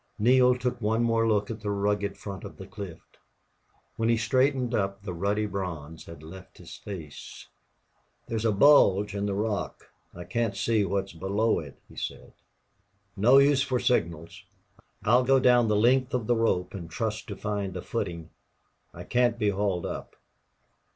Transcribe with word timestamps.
Neale 0.17 0.55
took 0.55 0.81
one 0.81 1.03
more 1.03 1.27
look 1.27 1.51
at 1.51 1.59
the 1.59 1.69
rugged 1.69 2.17
front 2.17 2.43
of 2.43 2.57
the 2.57 2.65
cliff. 2.65 3.03
When 3.97 4.09
he 4.09 4.17
straightened 4.17 4.73
up 4.73 5.03
the 5.03 5.13
ruddy 5.13 5.45
bronze 5.45 6.05
had 6.05 6.23
left 6.23 6.57
his 6.57 6.75
face. 6.75 7.49
"There's 8.27 8.43
a 8.43 8.51
bulge 8.51 9.13
of 9.13 9.27
rock. 9.29 9.91
I 10.15 10.23
can't 10.23 10.57
see 10.57 10.83
what's 10.85 11.13
below 11.13 11.59
it," 11.59 11.79
he 11.87 11.97
said. 11.97 12.33
"No 13.15 13.37
use 13.37 13.61
for 13.61 13.79
signals. 13.79 14.43
I'll 15.03 15.23
go 15.23 15.39
down 15.39 15.67
the 15.67 15.75
length 15.75 16.15
of 16.15 16.25
the 16.25 16.35
rope 16.35 16.73
and 16.73 16.89
trust 16.89 17.27
to 17.27 17.35
find 17.35 17.77
a 17.77 17.81
footing. 17.83 18.31
I 18.95 19.03
can't 19.03 19.37
be 19.37 19.49
hauled 19.51 19.85
up." 19.85 20.15